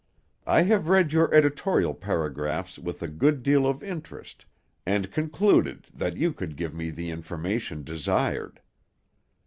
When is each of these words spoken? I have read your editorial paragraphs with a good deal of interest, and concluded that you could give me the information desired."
I 0.47 0.63
have 0.63 0.87
read 0.87 1.13
your 1.13 1.31
editorial 1.31 1.93
paragraphs 1.93 2.79
with 2.79 3.03
a 3.03 3.07
good 3.07 3.43
deal 3.43 3.67
of 3.67 3.83
interest, 3.83 4.45
and 4.83 5.11
concluded 5.11 5.89
that 5.93 6.17
you 6.17 6.33
could 6.33 6.55
give 6.57 6.73
me 6.73 6.89
the 6.89 7.11
information 7.11 7.83
desired." 7.83 8.61